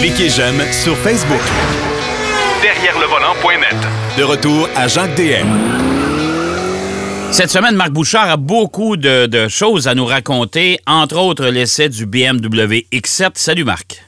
[0.00, 1.40] Cliquez j'aime sur Facebook.
[2.62, 3.76] Derrière le volant.net.
[4.18, 5.46] De retour à Jacques DM.
[7.32, 11.88] Cette semaine, Marc Bouchard a beaucoup de, de choses à nous raconter, entre autres l'essai
[11.88, 13.30] du BMW X7.
[13.34, 14.02] Salut Marc.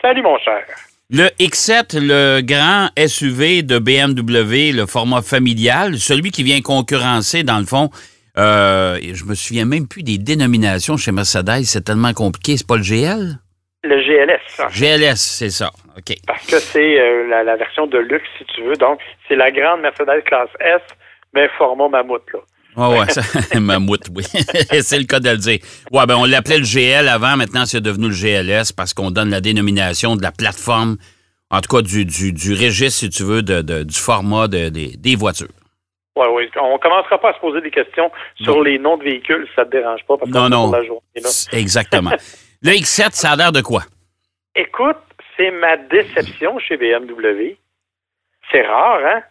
[0.00, 0.64] Salut mon cher.
[1.10, 7.58] Le X7, le grand SUV de BMW, le format familial, celui qui vient concurrencer, dans
[7.58, 7.90] le fond,
[8.38, 12.78] euh, je me souviens même plus des dénominations chez Mercedes, c'est tellement compliqué, c'est pas
[12.78, 13.38] le GL?
[13.84, 14.70] Le GLS.
[14.72, 15.70] GLS, c'est ça.
[15.96, 16.14] OK.
[16.26, 18.76] Parce que c'est euh, la, la version de luxe, si tu veux.
[18.76, 20.80] Donc, c'est la grande Mercedes classe S,
[21.34, 22.40] mais format mammouth, là.
[22.74, 24.22] Ouais, ouais, mammouth, oui.
[24.80, 25.58] c'est le cas de le dire.
[25.90, 29.28] Ouais, ben on l'appelait le GL avant, maintenant c'est devenu le GLS parce qu'on donne
[29.28, 30.96] la dénomination de la plateforme,
[31.50, 34.70] en tout cas du, du, du registre, si tu veux, de, de- du format de-
[34.70, 35.48] des- des voitures.
[36.16, 36.48] Oui, oui.
[36.62, 38.10] On commencera pas à se poser des questions
[38.42, 41.00] sur les noms de véhicules, si ça te dérange pas, parce Non, qu'on la journée,
[41.16, 41.28] là.
[41.52, 42.12] Exactement.
[42.62, 43.82] le X7, ça a l'air de quoi?
[44.54, 44.96] Écoute,
[45.36, 47.56] c'est ma déception chez BMW.
[48.50, 49.22] C'est rare, hein?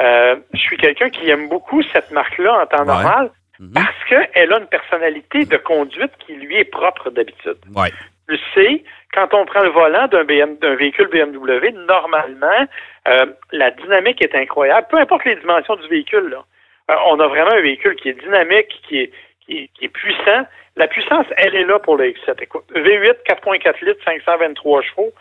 [0.00, 2.86] Euh, je suis quelqu'un qui aime beaucoup cette marque-là en temps Ouais.
[2.86, 3.72] normal Mhm.
[3.74, 7.56] parce qu'elle a une personnalité de conduite qui lui est propre d'habitude.
[7.74, 7.90] Ouais.
[8.28, 12.66] Tu sais, quand on prend le volant d'un BM véhicule BMW, normalement,
[13.08, 16.28] euh, la dynamique est incroyable, peu importe les dimensions du véhicule.
[16.28, 16.44] Là.
[16.90, 19.88] Euh, on a vraiment un véhicule qui est dynamique, qui est, qui, est, qui est
[19.88, 20.46] puissant.
[20.78, 22.40] La puissance, elle est là pour le X7.
[22.42, 25.12] Écoute, V8, 4.4 litres, 523 chevaux,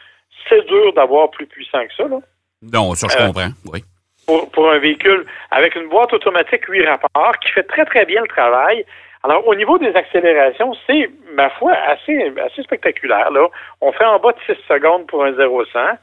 [0.47, 2.03] c'est dur d'avoir plus puissant que ça.
[2.07, 2.19] Là.
[2.61, 3.49] Non, ça, je Euh, comprends.
[3.73, 3.83] Oui.
[4.27, 8.21] Pour, pour un véhicule avec une boîte automatique 8 rapports qui fait très, très bien
[8.21, 8.85] le travail.
[9.23, 13.31] Alors, au niveau des accélérations, c'est, ma foi, assez, assez spectaculaire.
[13.31, 13.47] Là.
[13.81, 15.97] On fait en bas de 6 secondes pour un 0-100.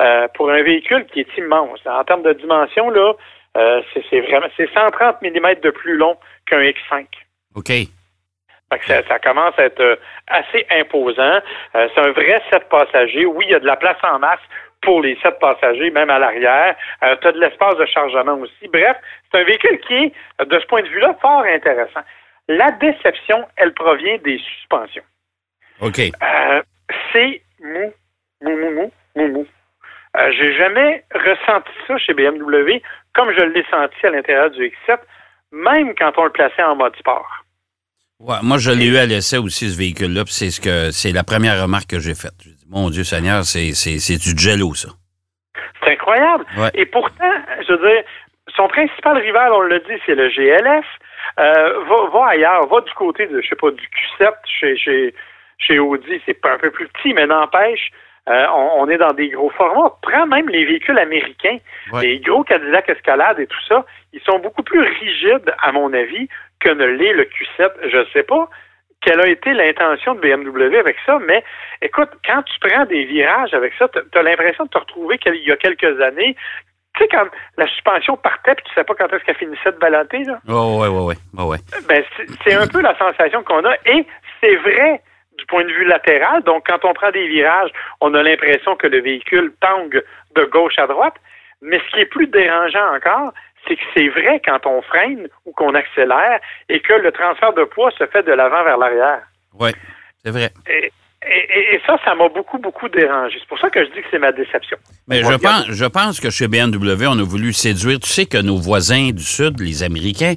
[0.00, 1.80] Euh, pour un véhicule qui est immense.
[1.84, 3.14] En termes de dimension, là,
[3.56, 7.06] euh, c'est vraiment c'est 130 mm de plus long qu'un X5.
[7.56, 7.72] OK.
[8.70, 11.40] Fait que ça, ça commence à être euh, assez imposant.
[11.74, 13.24] Euh, c'est un vrai 7 passagers.
[13.24, 14.40] Oui, il y a de la place en masse
[14.82, 16.76] pour les 7 passagers, même à l'arrière.
[17.02, 18.68] Euh, tu as de l'espace de chargement aussi.
[18.72, 18.96] Bref,
[19.30, 20.12] c'est un véhicule qui est,
[20.44, 22.00] de ce point de vue-là, fort intéressant.
[22.48, 25.02] La déception, elle provient des suspensions.
[25.80, 25.98] OK.
[25.98, 26.62] Euh,
[27.12, 27.92] c'est mou,
[28.42, 29.46] mou, mou, mou, mou, mou.
[30.16, 32.80] Euh, J'ai jamais ressenti ça chez BMW
[33.14, 34.98] comme je l'ai senti à l'intérieur du X7,
[35.52, 37.44] même quand on le plaçait en mode sport.
[38.20, 41.12] Ouais, moi, je l'ai eu à l'essai aussi, ce véhicule-là, puis c'est ce que c'est
[41.12, 42.34] la première remarque que j'ai faite.
[42.42, 44.88] J'ai dit, mon Dieu Seigneur, c'est c'est- c'est du jello, ça.
[45.84, 46.44] C'est incroyable.
[46.56, 46.70] Ouais.
[46.74, 47.32] Et pourtant,
[47.66, 48.02] je veux dire,
[48.56, 50.84] son principal rival, on l'a dit, c'est le GLF.
[51.38, 55.14] Euh, va, va ailleurs, va du côté de, je sais pas, du Q7 chez, chez,
[55.58, 57.90] chez Audi, c'est un peu plus petit, mais n'empêche,
[58.28, 59.92] euh, on, on est dans des gros formats.
[60.02, 61.58] Prends même les véhicules américains,
[61.92, 62.02] Ouais.
[62.02, 66.28] les gros Cadillac Escalade et tout ça, ils sont beaucoup plus rigides, à mon avis,
[66.60, 67.70] que ne l'est le Q7.
[67.90, 68.48] Je sais pas
[69.00, 71.44] quelle a été l'intention de BMW avec ça, mais
[71.82, 75.36] écoute, quand tu prends des virages avec ça, tu as l'impression de te retrouver qu'il
[75.36, 76.34] y a quelques années.
[76.96, 77.26] Tu sais, quand
[77.56, 80.78] la suspension partait puis tu sais pas quand est-ce qu'elle finissait de balater, là, Oh,
[80.82, 81.14] ouais, ouais, ouais.
[81.38, 81.58] ouais, ouais.
[81.88, 82.02] ben,
[82.44, 83.74] c'est un peu la sensation qu'on a.
[83.86, 84.04] Et
[84.40, 85.00] c'est vrai
[85.38, 86.42] du point de vue latéral.
[86.42, 87.70] Donc, quand on prend des virages,
[88.00, 90.02] on a l'impression que le véhicule tangue
[90.34, 91.14] de gauche à droite.
[91.62, 93.32] Mais ce qui est plus dérangeant encore,
[93.68, 97.64] c'est que c'est vrai quand on freine ou qu'on accélère et que le transfert de
[97.64, 99.20] poids se fait de l'avant vers l'arrière.
[99.54, 99.72] Ouais,
[100.24, 100.50] c'est vrai.
[100.68, 100.90] Et,
[101.26, 103.36] et- et ça, ça m'a beaucoup, beaucoup dérangé.
[103.40, 104.76] C'est pour ça que je dis que c'est ma déception.
[105.08, 107.98] Mais je pense, je pense que chez BMW, on a voulu séduire.
[108.00, 110.34] Tu sais que nos voisins du Sud, les Américains,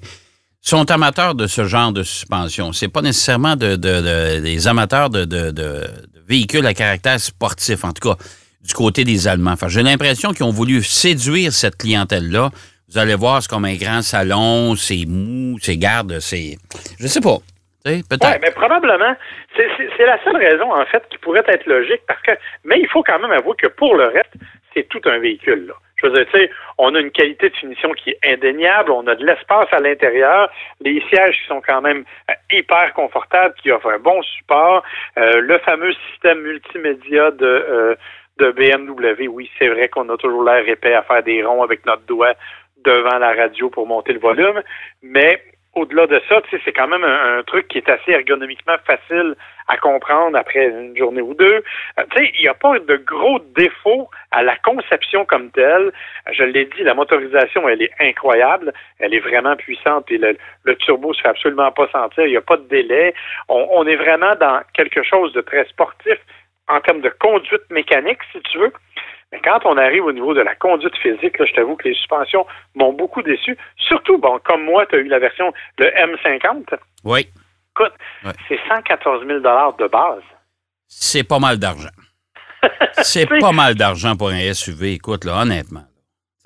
[0.60, 2.72] sont amateurs de ce genre de suspension.
[2.74, 7.20] C'est pas nécessairement de, de- de- des amateurs de, de- de- de véhicules à caractère
[7.20, 8.16] sportif, en tout cas
[8.64, 9.54] du côté des Allemands.
[9.54, 12.52] Enfin, J'ai l'impression qu'ils ont voulu séduire cette clientèle-là.
[12.92, 16.58] Vous allez voir, c'est comme un grand salon, c'est mou, c'est garde, c'est...
[17.00, 17.38] Je sais pas.
[17.86, 18.04] Oui,
[18.42, 19.16] mais probablement.
[19.56, 22.32] C'est la seule raison, en fait, qui pourrait être logique, parce que,
[22.66, 24.34] mais il faut quand même avouer que pour le reste,
[24.74, 25.74] c'est tout un véhicule, là.
[25.96, 29.06] Je veux dire, tu sais, on a une qualité de finition qui est indéniable, on
[29.08, 30.50] a de l'espace à l'intérieur,
[30.82, 34.84] les sièges qui sont quand même euh, hyper confortables, qui offrent un bon support,
[35.18, 37.96] euh, le fameux système multimédia de, euh,
[38.40, 41.86] de BMW, oui, c'est vrai qu'on a toujours l'air épais à faire des ronds avec
[41.86, 42.34] notre doigt
[42.84, 44.62] devant la radio pour monter le volume,
[45.02, 45.42] mais
[45.74, 49.36] au-delà de ça, c'est quand même un, truc qui est assez ergonomiquement facile
[49.68, 51.64] à comprendre après une journée ou deux.
[51.98, 55.92] Euh, il n'y a pas de gros défauts à la conception comme telle.
[56.34, 58.74] Je l'ai dit, la motorisation, elle est incroyable.
[59.00, 62.26] Elle est vraiment puissante et le, le turbo se fait absolument pas sentir.
[62.26, 63.14] Il n'y a pas de délai.
[63.48, 66.18] On est vraiment dans quelque chose de très sportif
[66.68, 68.74] en termes de conduite mécanique, si tu veux.
[69.32, 71.96] Mais quand on arrive au niveau de la conduite physique, là, je t'avoue que les
[71.96, 72.46] suspensions
[72.76, 73.58] m'ont beaucoup déçu.
[73.78, 76.76] Surtout, bon, comme moi, tu as eu la version, le M50.
[77.06, 77.28] Oui,
[77.74, 77.94] Écoute,
[78.26, 78.34] Ouais.
[78.50, 80.22] c'est 114 000 de base.
[80.88, 81.90] c'est pas mal d'argent.
[83.02, 85.82] C'est pas mal d'argent pour un SUV, écoute, là, honnêtement.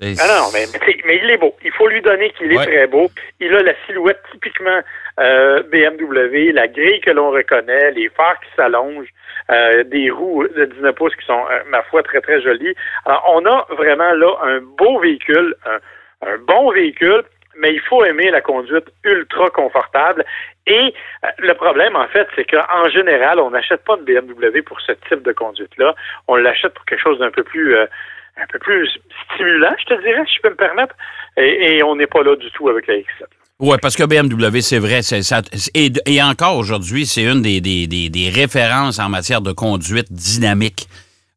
[0.00, 0.64] Ah non, mais,
[1.06, 1.54] mais, il est beau.
[1.64, 3.10] Il faut lui donner qu'il est très beau.
[3.40, 4.80] Il a la silhouette typiquement
[5.18, 9.08] euh, BMW, la grille que l'on reconnaît, les phares qui s'allongent,
[9.50, 12.74] euh, des roues de 19 pouces qui sont, euh, ma foi, très, très jolies.
[13.04, 15.78] Alors, on a vraiment là un beau véhicule, un,
[16.28, 17.22] un bon véhicule,
[17.58, 20.24] mais il faut aimer la conduite ultra confortable.
[20.66, 20.92] Et
[21.38, 25.22] le problème, en fait, c'est qu'en général, on n'achète pas de BMW pour ce type
[25.22, 25.94] de conduite-là.
[26.28, 27.74] On l'achète pour quelque chose d'un peu plus
[28.36, 30.94] un peu plus stimulant, je te dirais, si je peux me permettre.
[31.36, 33.24] Et, on n'est pas là du tout avec la X7.
[33.58, 35.40] Oui, parce que BMW, c'est vrai, c'est, ça,
[35.72, 40.88] et, encore aujourd'hui, c'est une des, des, références en matière de conduite dynamique.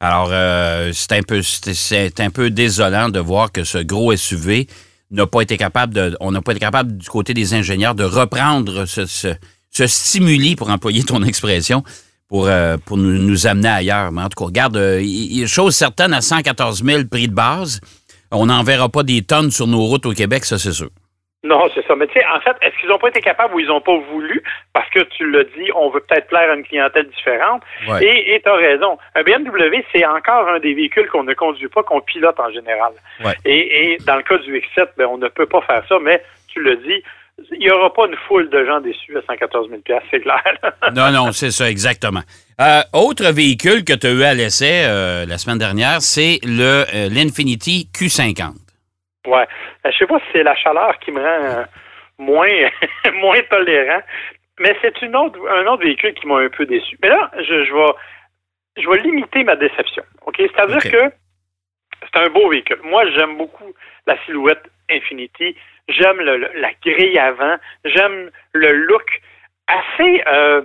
[0.01, 4.67] Alors, euh, c'est un peu c'est un peu désolant de voir que ce gros SUV
[5.11, 8.03] n'a pas été capable de, on n'a pas été capable du côté des ingénieurs de
[8.03, 9.29] reprendre ce, ce,
[9.71, 11.85] ce stimuli, pour employer ton expression,
[12.27, 14.11] pour, euh, pour nous, amener ailleurs.
[14.11, 17.79] Mais en tout cas, regarde, euh, chose certaine à 114 000 prix de base.
[18.31, 20.89] On n'en verra pas des tonnes sur nos routes au Québec, ça c'est sûr.
[21.43, 21.95] Non, c'est ça.
[21.95, 23.97] Mais tu sais, en fait, est-ce qu'ils n'ont pas été capables ou ils n'ont pas
[24.11, 24.43] voulu?
[24.73, 27.63] Parce que tu l'as dit, on veut peut-être plaire à une clientèle différente.
[28.01, 28.97] Et tu as raison.
[29.15, 32.91] Un BMW, c'est encore un des véhicules qu'on ne conduit pas, qu'on pilote en général.
[33.45, 36.21] Et, et, dans le cas du X7, ben, on ne peut pas faire ça, mais
[36.49, 37.03] tu l'as dit,
[37.51, 39.81] il n'y aura pas une foule de gens déçus à 114 000
[40.11, 40.43] c'est clair.
[40.93, 42.21] non, non, c'est ça, exactement.
[42.59, 46.85] Euh, autre véhicule que tu as eu à l'essai euh, la semaine dernière, c'est le
[46.93, 48.68] euh, l'Infinity Q50.
[49.29, 49.47] Ouais.
[49.85, 51.65] Je sais pas si c'est la chaleur qui me rend
[52.17, 52.47] moins,
[53.13, 54.01] moins tolérant,
[54.59, 56.97] mais c'est une autre, un autre véhicule qui m'a un peu déçu.
[57.01, 60.03] Mais là, je, je, vais, je vais limiter ma déception.
[60.25, 60.35] OK?
[60.37, 61.13] C'est-à-dire que
[62.01, 62.79] c'est un beau véhicule.
[62.83, 63.73] Moi, j'aime beaucoup
[64.05, 65.55] la silhouette Infinity.
[65.87, 67.55] J'aime la grille avant.
[67.85, 69.21] J'aime le look
[69.67, 70.23] assez.
[70.27, 70.61] Euh,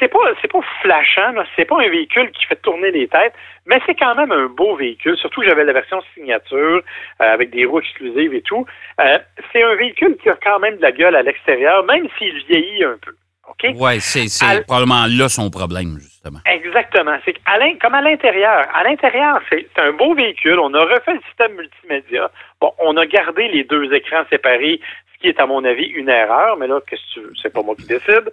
[0.00, 3.34] c'est pas c'est pas flashant, c'est pas un véhicule qui fait tourner les têtes,
[3.66, 5.16] mais c'est quand même un beau véhicule.
[5.16, 6.82] Surtout que j'avais la version signature
[7.20, 8.64] euh, avec des roues exclusives et tout.
[9.00, 9.18] Euh,
[9.52, 12.84] c'est un véhicule qui a quand même de la gueule à l'extérieur, même s'il vieillit
[12.84, 13.12] un peu.
[13.48, 13.70] OK?
[13.76, 16.40] Oui, c'est probablement là son problème, justement.
[16.46, 17.16] Exactement.
[17.24, 17.34] C'est
[17.80, 18.66] comme à l'intérieur.
[18.74, 20.58] À l'intérieur, c'est un beau véhicule.
[20.58, 22.30] On a refait le système multimédia.
[22.60, 24.80] Bon, on a gardé les deux écrans séparés,
[25.14, 27.36] ce qui est, à mon avis, une erreur, mais là, qu'est-ce que tu?
[27.42, 28.30] C'est pas moi qui décide.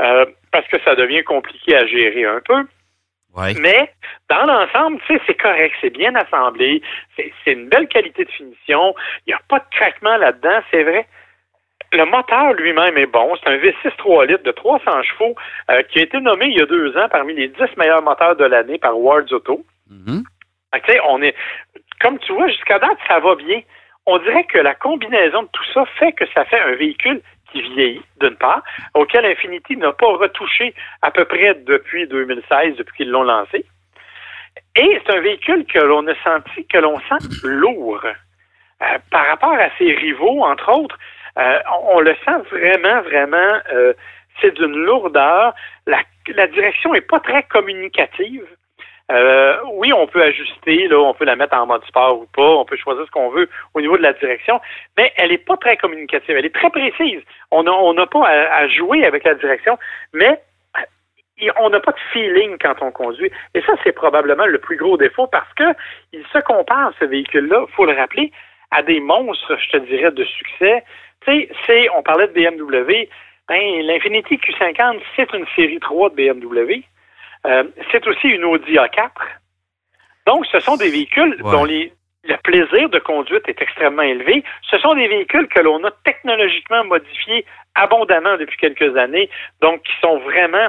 [0.00, 2.66] Euh, parce que ça devient compliqué à gérer un peu.
[3.34, 3.54] Ouais.
[3.60, 3.92] Mais
[4.30, 6.82] dans l'ensemble, c'est correct, c'est bien assemblé,
[7.16, 8.94] c'est une belle qualité de finition,
[9.26, 11.06] il n'y a pas de craquement là-dedans, c'est vrai.
[11.92, 13.34] Le moteur lui-même est bon.
[13.36, 15.34] C'est un V6 3 litres de 300 chevaux
[15.70, 18.36] euh, qui a été nommé il y a deux ans parmi les 10 meilleurs moteurs
[18.36, 19.64] de l'année par Wards Auto.
[19.90, 20.22] Mm-hmm.
[21.08, 21.34] on est,
[22.00, 23.60] comme tu vois, jusqu'à date, ça va bien.
[24.04, 27.22] On dirait que la combinaison de tout ça fait que ça fait un véhicule
[27.56, 28.62] qui vieillit, d'une part,
[28.94, 33.64] auquel Infinity n'a pas retouché à peu près depuis 2016, depuis qu'ils l'ont lancé.
[34.76, 38.00] Et c'est un véhicule que l'on a senti, que l'on sent lourd.
[38.04, 40.98] Euh, par rapport à ses rivaux, entre autres,
[41.38, 41.58] euh,
[41.88, 43.94] on, le sent vraiment, vraiment, euh,
[44.40, 45.54] c'est d'une lourdeur.
[45.86, 48.46] La, la direction est pas très communicative.
[49.12, 52.42] Euh, oui, on peut ajuster, là, on peut la mettre en mode sport ou pas,
[52.42, 54.60] on peut choisir ce qu'on veut au niveau de la direction,
[54.96, 57.22] mais elle n'est pas très communicative, elle est très précise.
[57.52, 59.78] On n'a on pas à, jouer avec la direction,
[60.12, 60.40] mais
[61.60, 63.30] on n'a pas de feeling quand on conduit.
[63.54, 65.64] Et ça, c'est probablement le plus gros défaut parce que
[66.12, 68.32] il se compare, ce véhicule-là, faut le rappeler,
[68.72, 70.82] à des monstres, je te dirais, de succès
[71.24, 73.08] tu sais, c'est, on parlait de BMW,
[73.48, 76.82] ben, l'Infinity Q50, c'est une série 3 de BMW.
[77.44, 79.10] Euh, c'est aussi une Audi A4.
[80.26, 84.42] Donc, ce sont des véhicules dont le plaisir de conduite est extrêmement élevé.
[84.68, 89.92] Ce sont des véhicules que l'on a technologiquement modifiés abondamment depuis quelques années, donc qui
[90.00, 90.68] sont vraiment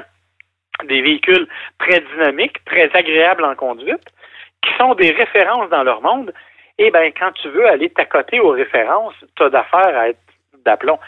[0.84, 1.48] des véhicules
[1.80, 4.04] très dynamiques, très agréables en conduite,
[4.62, 6.32] qui sont des références dans leur monde.
[6.78, 10.20] Et bien, quand tu veux aller t'accoter aux références, tu as d'affaires à être
[10.64, 10.98] d'aplomb.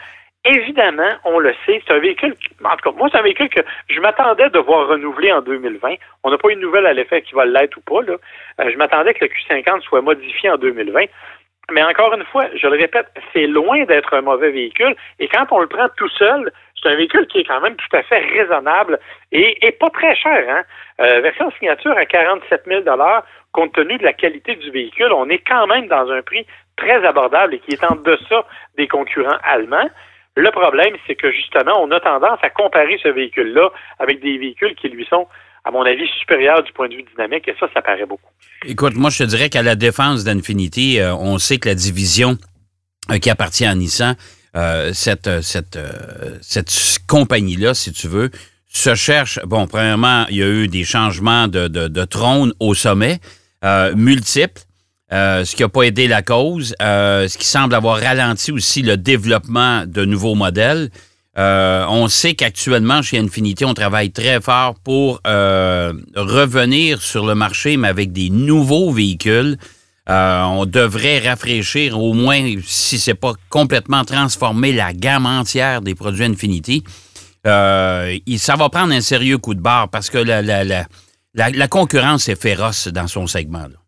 [0.43, 3.61] Évidemment, on le sait, c'est un véhicule, en tout cas, moi, c'est un véhicule que
[3.89, 5.95] je m'attendais de voir renouveler en 2020.
[6.23, 8.01] On n'a pas eu de nouvelle à l'effet qui va l'être ou pas.
[8.01, 8.15] Là.
[8.59, 11.05] Euh, je m'attendais que le Q50 soit modifié en 2020.
[11.71, 14.95] Mais encore une fois, je le répète, c'est loin d'être un mauvais véhicule.
[15.19, 17.95] Et quand on le prend tout seul, c'est un véhicule qui est quand même tout
[17.95, 18.99] à fait raisonnable
[19.31, 20.43] et, pas très cher.
[20.49, 20.63] Hein?
[21.01, 22.83] Euh, version signature à 47 000
[23.53, 26.45] compte tenu de la qualité du véhicule, on est quand même dans un prix
[26.77, 28.45] très abordable et qui est en deçà
[28.77, 29.89] des concurrents allemands.
[30.37, 33.69] Le problème, c'est que justement, on a tendance à comparer ce véhicule-là
[33.99, 35.27] avec des véhicules qui lui sont,
[35.65, 38.29] à mon avis, supérieurs du point de vue dynamique, et ça, ça paraît beaucoup.
[38.65, 42.37] Écoute, moi, je te dirais qu'à la défense d'Infinity, euh, on sait que la division
[43.11, 44.15] euh, qui appartient à Nissan,
[44.55, 45.79] euh, cette, cette,
[46.41, 46.71] cette
[47.07, 48.29] compagnie-là, si tu veux,
[48.69, 53.19] se cherche, bon, premièrement, il y a eu des changements de, de, trône au sommet,
[53.95, 54.61] multiples,
[55.13, 58.81] euh, ce qui n'a pas aidé la cause, euh, ce qui semble avoir ralenti aussi
[58.81, 60.89] le développement de nouveaux modèles.
[61.37, 67.75] Euh, on sait qu'actuellement, chez Infinity, on travaille très fort pour revenir sur le marché,
[67.75, 69.57] mais avec des nouveaux véhicules.
[70.07, 76.25] On devrait rafraîchir au moins, si c'est pas complètement transformer la gamme entière des produits
[76.25, 76.83] Infinity.
[77.45, 80.41] Ça va prendre un sérieux coup de barre parce que la,
[81.33, 83.67] la concurrence est féroce dans son segment.
[83.67, 83.80] là.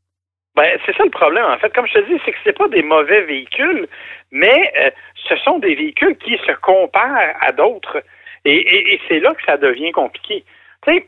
[0.56, 1.74] Ben, c'est ça le problème, en fait.
[1.74, 3.88] Comme je te dis, c'est que c'est pas des mauvais véhicules,
[4.32, 4.92] mais euh,
[5.28, 8.04] ce sont des véhicules qui se comparent à d'autres.
[8.46, 10.44] Et, et- et c'est là que ça devient compliqué.
[10.86, 11.08] Tu sais,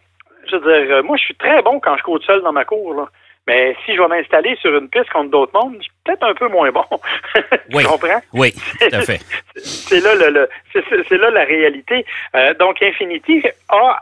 [0.49, 2.65] je veux dire, euh, moi, je suis très bon quand je cours seul dans ma
[2.65, 3.07] cour, là.
[3.47, 6.33] Mais si je vais m'installer sur une piste contre d'autres mondes, je suis peut-être un
[6.33, 6.83] peu moins bon.
[7.35, 7.41] tu
[7.75, 7.83] Oui.
[7.83, 8.21] comprends?
[8.33, 9.19] Oui, tout à fait.
[9.55, 12.03] c'est là le, le- c'est, c'est- c'est là la réalité.
[12.35, 13.99] Euh, donc Infinity a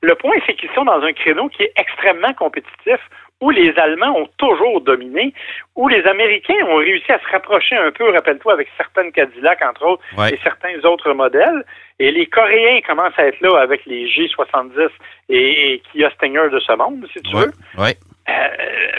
[0.00, 2.98] le point, c'est qu'ils sont dans un créneau qui est extrêmement compétitif,
[3.40, 5.34] où les Allemands ont toujours dominé,
[5.74, 9.84] où les Américains ont réussi à se rapprocher un peu, rappelle-toi, avec certaines Cadillac, entre
[9.86, 10.30] autres, Ouais.
[10.32, 11.64] et certains autres modèles.
[11.98, 14.88] Et les Coréens commencent à être là avec les G70
[15.28, 17.82] et, et Kia Stinger de ce monde, si tu Ouais, veux.
[17.82, 17.94] ouais.
[18.28, 18.32] Euh,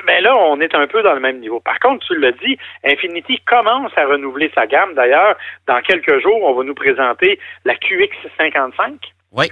[0.05, 1.59] ben là, on est un peu dans le même niveau.
[1.59, 4.93] Par contre, tu l'as dit, Infinity commence à renouveler sa gamme.
[4.93, 5.35] D'ailleurs,
[5.67, 8.93] dans quelques jours, on va nous présenter la QX55,
[9.33, 9.47] Oui.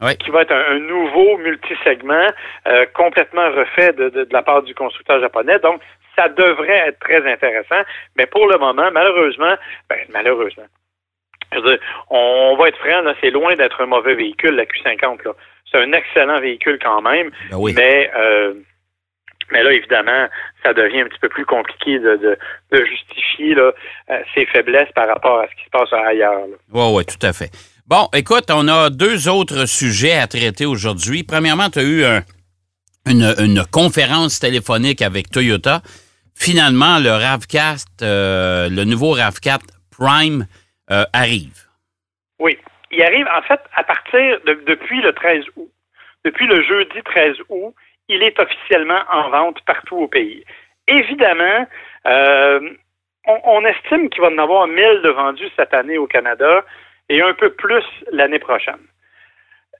[0.00, 0.16] Oui.
[0.18, 2.28] qui va être un, un nouveau multisegment
[2.68, 5.58] euh, complètement refait de, de- de la part du constructeur japonais.
[5.58, 5.80] Donc,
[6.16, 7.82] ça devrait être très intéressant.
[8.16, 9.54] Mais pour le moment, malheureusement,
[9.90, 10.66] ben, malheureusement,
[11.52, 11.78] dire,
[12.10, 15.24] on va être franc, c'est loin d'être un mauvais véhicule, la Q50.
[15.24, 15.32] Là.
[15.70, 17.30] C'est un excellent véhicule quand même.
[17.50, 17.72] Ben oui.
[17.76, 18.54] Mais, euh,
[19.50, 20.28] mais là, évidemment,
[20.62, 22.38] ça devient un petit peu plus compliqué de, de,
[22.72, 23.72] de justifier là,
[24.10, 26.42] euh, ses faiblesses par rapport à ce qui se passe ailleurs.
[26.72, 27.50] Oui, oui, tout à fait.
[27.88, 31.24] Bon, écoute, on a deux autres sujets à traiter aujourd'hui.
[31.24, 32.22] Premièrement, tu as eu un-
[33.06, 35.80] une, conférence téléphonique avec Toyota.
[36.34, 40.46] Finalement, le RAV4, euh, le nouveau RAV4 Prime
[40.90, 41.56] euh, arrive.
[42.38, 42.58] Oui.
[42.90, 45.70] Il arrive, en fait, à partir de, depuis le 13 août.
[46.26, 47.74] Depuis le jeudi 13 août,
[48.10, 50.44] il est officiellement en vente partout au pays.
[50.88, 51.66] Évidemment,
[52.06, 52.60] euh,
[53.26, 56.64] on, on estime qu'il va en avoir 1000 de vendus cette année au Canada
[57.08, 58.80] et un peu plus l'année prochaine.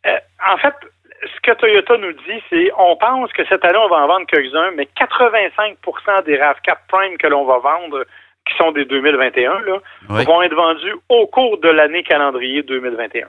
[0.07, 0.75] Euh, en fait,
[1.23, 4.27] ce que Toyota nous dit, c'est on pense que cette année, on va en vendre
[4.27, 8.05] quelques-uns, mais 85% des RAV4 Prime que l'on va vendre,
[8.49, 9.79] qui sont des 2021, là,
[10.11, 10.25] Oui.
[10.25, 13.29] vont être vendus au cours de l'année calendrier 2021.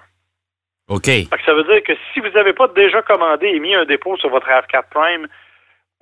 [0.89, 1.06] OK.
[1.46, 4.29] Ça veut dire que si vous n'avez pas déjà commandé et mis un dépôt sur
[4.29, 5.27] votre RAV4 Prime,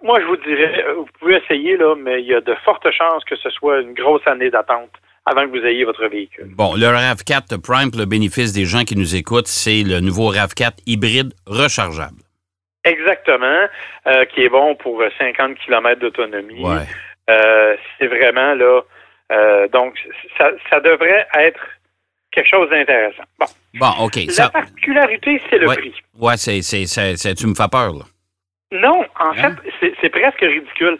[0.03, 2.89] moi, je vous dirais, euh, vous pouvez essayer, là, mais il y a de fortes
[2.91, 4.91] chances que ce soit une grosse année d'attente
[5.29, 6.47] avant que vous ayez votre véhicule.
[6.55, 10.33] Bon, le RAV4 Prime, pour le bénéfice des gens qui nous écoutent, c'est le nouveau
[10.33, 12.21] RAV4 hybride rechargeable.
[12.85, 13.67] Exactement,
[14.07, 16.63] euh, qui est bon pour euh, 50 km d'autonomie.
[16.63, 16.83] Ouais.
[17.29, 18.81] Euh, c'est vraiment là.
[19.33, 19.95] euh, donc,
[20.37, 21.59] ça, ça devrait être
[22.31, 23.23] quelque chose d'intéressant.
[23.39, 24.15] Bon, Bon, OK.
[24.27, 25.75] la Ça, particularité, c'est le Ouais.
[25.75, 25.93] prix.
[26.17, 26.61] ouais, c'est,
[27.35, 28.05] tu me fais peur, là.
[28.71, 29.55] Non, en Hein?
[29.81, 30.97] fait, c'est presque ridicule.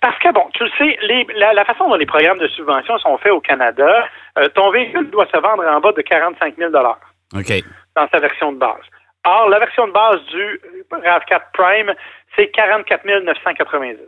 [0.00, 2.98] Parce que, bon, tu le sais, les- la, la façon dont les programmes de subvention
[2.98, 6.72] sont faits au Canada, euh, ton véhicule doit se vendre en bas de 45 000
[6.74, 7.52] OK.
[7.94, 8.82] dans sa version de base.
[9.24, 11.94] Or, la version de base du RAV4 Prime,
[12.36, 13.98] c'est 44 990.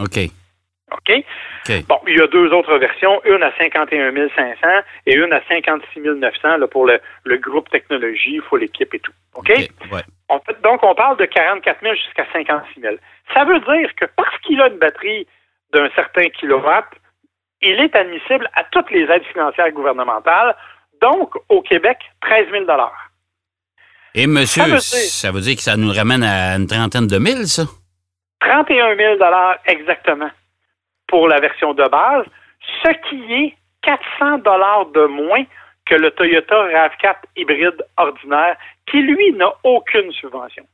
[0.00, 0.18] OK.
[0.90, 1.10] OK?
[1.10, 1.86] OK.
[1.88, 4.54] Bon, il y a deux autres versions, une à 51 500
[5.06, 9.12] et une à 56 900 là, pour le, le groupe technologie, full équipe et tout.
[9.34, 9.50] OK?
[9.50, 9.92] OK.
[9.92, 10.02] Ouais.
[10.34, 12.94] On peut- donc, on parle de 44 000 jusqu'à 56 000.
[13.34, 15.26] Ça veut dire que parce qu'il a une batterie
[15.74, 16.86] d'un certain kilowatt,
[17.60, 20.56] il est admissible à toutes les aides financières gouvernementales.
[21.02, 22.64] Donc, au Québec, 13 000
[24.14, 27.06] Et monsieur, Ça veut dire- ça veut dire que ça nous ramène à une trentaine
[27.06, 27.64] de mille, ça?
[28.40, 29.18] 31 000
[29.66, 30.30] exactement
[31.08, 32.24] pour la version de base,
[32.82, 35.44] ce qui est 400 de moins
[35.86, 38.56] que le Toyota RAV4 hybride ordinaire,
[38.90, 40.64] qui, lui, n'a aucune subvention.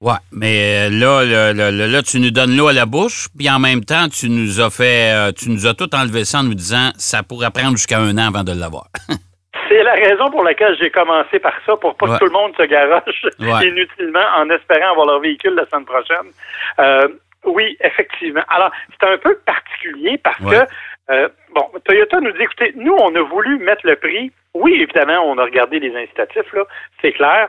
[0.00, 3.50] Ouais, mais euh, là, là, là, là, tu nous donnes l'eau à la bouche, puis
[3.50, 6.44] en même temps, tu nous as fait, euh, tu nous as tout enlevé ça en
[6.44, 8.86] nous disant ça pourrait prendre jusqu'à un an avant de l'avoir.
[9.68, 12.12] C'est la raison pour laquelle j'ai commencé par ça, pour pas Ouais.
[12.14, 13.68] que tout le monde se garoche Ouais.
[13.68, 16.32] inutilement en espérant avoir leur véhicule la semaine prochaine.
[16.78, 17.08] Euh,
[17.44, 18.42] oui, effectivement.
[18.48, 20.58] Alors, c'est un peu particulier parce Ouais.
[20.58, 20.72] que,
[21.10, 24.32] euh, bon, Toyota nous dit, écoutez, nous, on a voulu mettre le prix.
[24.54, 26.64] Oui, évidemment, on a regardé les incitatifs, là,
[27.00, 27.48] c'est clair,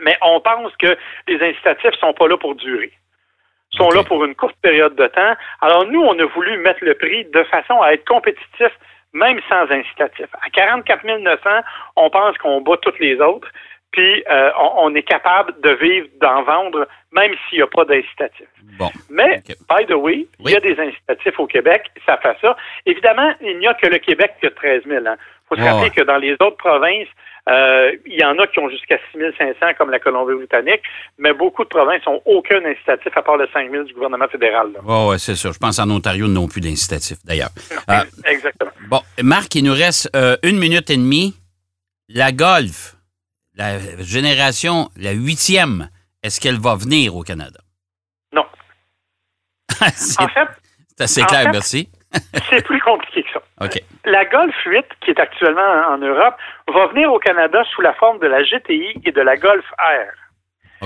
[0.00, 2.92] mais on pense que les incitatifs sont pas là pour durer.
[3.72, 5.34] Ils sont là pour une courte période de temps.
[5.60, 8.72] Alors, nous, on a voulu mettre le prix de façon à être compétitif
[9.12, 10.26] même sans incitatif.
[10.42, 11.50] À 44 900,
[11.96, 13.48] on pense qu'on bat toutes les autres.
[13.92, 17.84] Puis euh, on, on, est capable de vivre, d'en vendre, même s'il n'y a pas
[17.84, 18.46] d'incitatif.
[18.78, 18.90] Bon.
[19.10, 22.56] Mais, by the way, il y a des incitatifs au Québec, ça fait ça.
[22.86, 25.00] Évidemment, il n'y a que le Québec qui a 13 000.
[25.04, 25.16] Il
[25.48, 27.08] faut se Ouais, rappeler que dans les autres provinces,
[27.48, 30.82] euh, il y en a qui ont jusqu'à 6 500, comme la Colombie-Britannique,
[31.16, 34.68] mais beaucoup de provinces n'ont aucun incitatif à part le 5 000 du gouvernement fédéral.
[34.84, 35.50] Oui, ouais, c'est ça.
[35.50, 37.48] Je pense en Ontario, ils n'ont plus d'incitatif, d'ailleurs.
[37.88, 38.70] Euh, Exactement.
[38.90, 40.10] bon, Marc, il nous reste
[40.42, 41.34] une minute et demie.
[42.10, 42.97] La Golf,
[43.58, 45.88] la génération, la huitième,
[46.22, 47.60] est-ce qu'elle va venir au Canada?
[48.32, 48.46] Non.
[49.94, 50.48] c'est En fait,
[50.96, 51.88] c'est assez en clair, fait- merci.
[52.50, 53.42] c'est plus compliqué que ça.
[53.60, 53.82] OK.
[54.06, 55.60] La Golf 8, qui est actuellement
[55.90, 56.36] en Europe,
[56.72, 60.14] va venir au Canada sous la forme de la GTI et de la Golf R.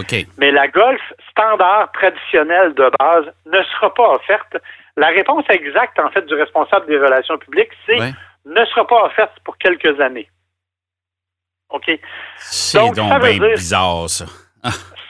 [0.01, 0.27] OK.
[0.39, 1.01] Mais la Golf
[1.31, 4.57] standard traditionnelle de base ne sera pas offerte.
[4.97, 8.13] La réponse exacte, en fait, du responsable des relations publiques, c'est Ouais.
[8.47, 10.29] ne sera pas offerte pour quelques années.
[11.73, 11.91] OK?
[12.37, 14.25] C'est Donc, donc, ça veut bien dire- bizarre, ça.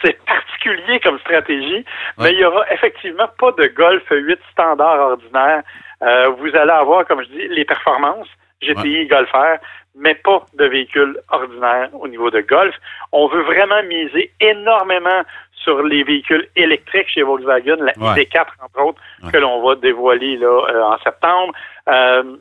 [0.05, 1.85] C'est particulier comme stratégie,
[2.19, 2.25] Ouais.
[2.25, 5.63] mais il n'y aura effectivement pas de Golf 8 standard ordinaire.
[6.03, 8.29] Euh, vous allez avoir, comme je dis, les performances,
[8.61, 9.59] GTI, Golf R,
[9.95, 12.75] mais pas de véhicules ordinaires au niveau de Golf.
[13.13, 18.23] On veut vraiment miser énormément sur les véhicules électriques chez Volkswagen, la Ouais.
[18.25, 19.31] ID4 entre autres, Ouais.
[19.31, 21.53] que l'on va dévoiler là, euh, en septembre,
[21.89, 22.37] euh,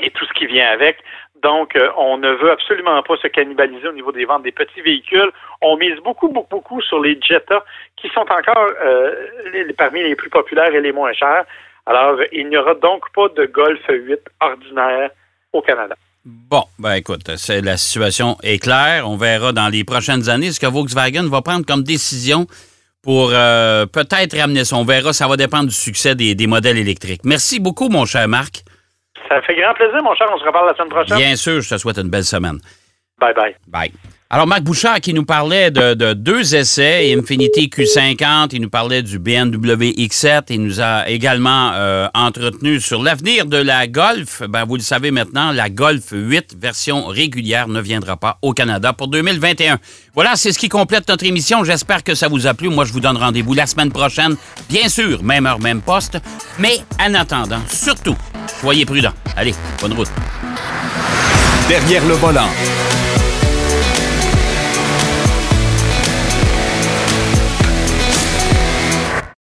[0.00, 0.98] et tout ce qui vient avec.
[1.44, 4.80] Donc, euh, on ne veut absolument pas se cannibaliser au niveau des ventes des petits
[4.80, 5.30] véhicules.
[5.60, 7.62] On mise beaucoup, beaucoup, beaucoup sur les Jetta,
[7.96, 9.12] qui sont encore euh,
[9.76, 11.44] parmi les plus populaires et les moins chers.
[11.84, 15.10] Alors, il n'y aura donc pas de Golf 8 ordinaire
[15.52, 15.94] au Canada.
[16.24, 19.06] Bon, ben écoute, la situation est claire.
[19.06, 22.46] On verra dans les prochaines années ce que Volkswagen va prendre comme décision
[23.02, 24.76] pour euh, peut-être ramener ça.
[24.76, 27.20] On verra, ça va dépendre du succès des modèles électriques.
[27.24, 28.64] Merci beaucoup, mon cher Marc.
[29.28, 30.28] Ça fait grand plaisir, mon cher.
[30.32, 31.16] On se reparle la semaine prochaine.
[31.16, 32.58] Bien sûr, je te souhaite une belle semaine.
[33.18, 33.56] Bye bye.
[33.68, 33.92] Bye.
[34.34, 39.00] Alors, Marc Bouchard qui nous parlait de, de deux essais, Infinity Q50, il nous parlait
[39.00, 44.42] du BMW X7, il nous a également euh, entretenu sur l'avenir de la Golf.
[44.48, 48.92] Ben, vous le savez maintenant, la Golf 8, version régulière, ne viendra pas au Canada
[48.92, 49.78] pour 2021.
[50.16, 51.62] Voilà, c'est ce qui complète notre émission.
[51.62, 52.70] J'espère que ça vous a plu.
[52.70, 54.34] Moi, je vous donne rendez-vous la semaine prochaine,
[54.68, 56.18] bien sûr, même heure, même poste.
[56.58, 58.16] Mais en attendant, surtout,
[58.60, 59.14] soyez prudents.
[59.36, 60.10] Allez, bonne route.
[61.68, 62.48] Derrière le volant.